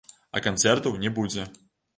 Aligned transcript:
А 0.39 0.41
канцэртаў 0.47 0.97
не 1.05 1.15
будзе. 1.21 1.49